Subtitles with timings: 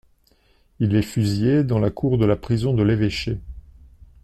[0.79, 3.37] Il est fusillé dans la cour de la prison de l'Evêché.